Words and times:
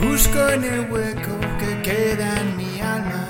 busco 0.00 0.48
en 0.48 0.64
el 0.64 0.90
hueco 0.90 1.38
que 1.58 1.82
queda 1.82 2.40
en 2.40 2.56
mi 2.56 2.80
alma. 2.80 3.28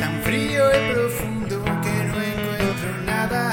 Tan 0.00 0.22
frío 0.22 0.64
y 0.70 0.92
profundo 0.92 1.64
que 1.82 2.04
no 2.08 2.16
encuentro 2.30 2.90
nada. 3.06 3.52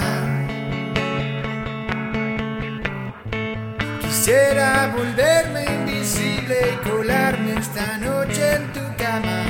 Quisiera 4.02 4.94
volverme 4.96 5.66
invisible 5.66 6.58
y 6.74 6.90
colarme 6.90 7.60
esta 7.60 7.98
noche 7.98 8.56
en 8.56 8.74
tu 8.74 8.82
cama. 8.98 9.44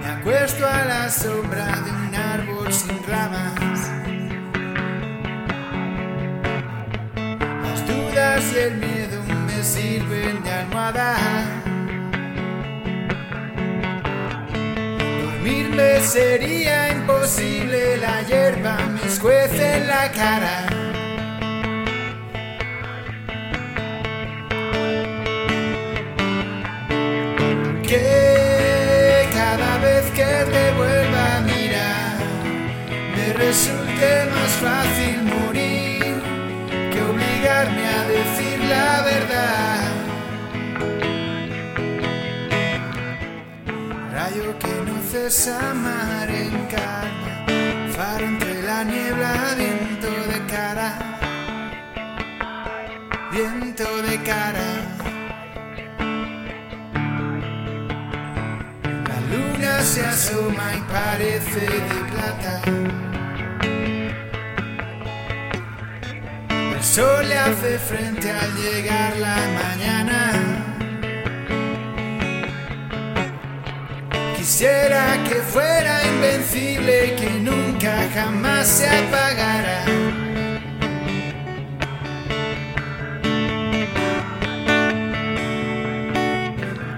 Me 0.00 0.06
acuesto 0.06 0.66
a 0.66 0.84
la 0.84 1.10
sombra 1.10 1.66
de 1.84 1.90
un 1.90 2.14
árbol 2.14 2.72
sin 2.72 3.02
ramas. 3.06 3.69
Dudas 8.40 8.52
y 8.52 8.58
el 8.58 8.76
miedo 8.76 9.22
me 9.46 9.62
sirven 9.62 10.42
de 10.42 10.50
almohada. 10.50 11.16
Dormirme 15.22 16.00
sería 16.00 16.92
imposible, 16.92 17.98
la 17.98 18.22
hierba 18.22 18.76
me 18.88 19.08
escuece 19.08 19.76
en 19.76 19.86
la 19.86 20.10
cara. 20.12 20.66
Que 27.82 29.28
cada 29.32 29.78
vez 29.78 30.04
que 30.12 30.50
te 30.52 30.72
vuelva 30.76 31.36
a 31.36 31.40
mirar 31.40 32.18
me 33.16 33.32
resulte 33.32 34.26
más 34.32 34.50
fácil 34.62 35.39
que 45.20 45.24
no 45.24 45.30
cesa 45.30 45.74
mar 45.74 46.30
en 46.30 46.66
calma, 46.66 47.44
faro 47.94 48.26
entre 48.26 48.62
la 48.62 48.84
niebla, 48.84 49.54
viento 49.56 50.08
de 50.30 50.46
cara, 50.46 50.88
viento 53.30 54.02
de 54.02 54.22
cara. 54.22 54.68
La 59.08 59.20
luna 59.30 59.80
se 59.82 60.06
asoma 60.06 60.74
y 60.74 60.80
parece 60.92 61.60
de 61.60 62.00
plata. 62.12 62.62
El 66.74 66.82
sol 66.82 67.28
le 67.28 67.38
hace 67.38 67.78
frente 67.78 68.30
al 68.30 68.54
llegar 68.54 69.16
la 69.16 69.36
mañana. 69.62 70.29
Quisiera 74.50 75.16
que 75.28 75.36
fuera 75.36 76.04
invencible 76.08 77.06
y 77.06 77.10
que 77.14 77.30
nunca 77.38 78.08
jamás 78.12 78.66
se 78.66 78.84
apagara. 78.84 79.84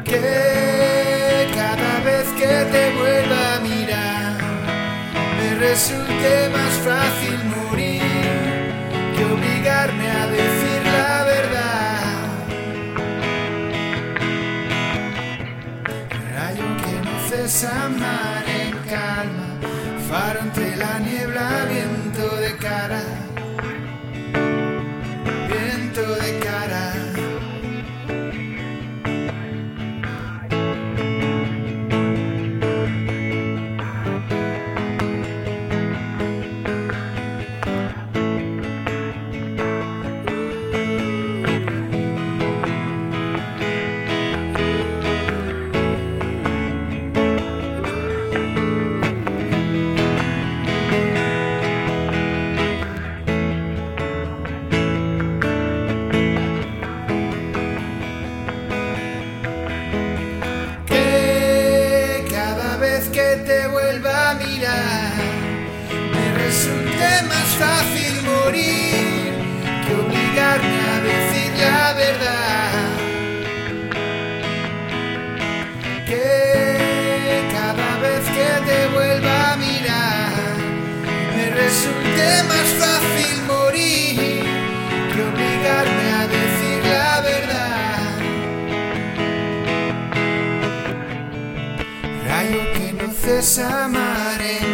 Que 0.02 1.50
cada 1.54 2.00
vez 2.06 2.26
que 2.38 2.54
te 2.72 2.90
vuelva 2.96 3.56
a 3.56 3.60
mirar 3.60 4.38
me 5.36 5.54
resulte 5.56 6.48
más 6.56 6.72
fácil 6.88 7.38
morir 7.54 8.00
que 9.14 9.24
obligarme 9.26 9.71
que 17.32 17.38
no 17.38 17.48
cesa 17.48 17.88
mar 17.88 18.44
en 18.46 18.72
calma, 18.88 19.48
faro 20.08 20.40
la 20.76 20.98
niebla, 20.98 21.66
viento 21.70 22.36
de 22.36 22.56
cara, 22.56 23.02
resulte 81.72 82.42
más 82.48 82.68
fácil 82.82 83.42
morir 83.44 84.44
que 85.10 85.20
obligarme 85.30 86.06
a 86.20 86.26
decir 86.36 86.80
la 86.96 87.20
verdad. 87.30 88.18
Rayo 92.28 92.62
que 92.74 92.92
no 92.92 93.08
cesa 93.12 93.88
mar 93.88 94.40
en 94.42 94.71